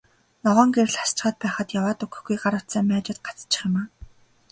Ногоон 0.43 0.69
гэрэл 0.75 0.97
асчхаад 1.03 1.35
байхад 1.43 1.67
яваад 1.79 1.99
өгөхгүй, 2.05 2.37
гар 2.43 2.53
утсаа 2.59 2.81
маажаад 2.89 3.19
гацчих 3.27 3.61
юм 3.67 3.73
аа. 3.81 3.85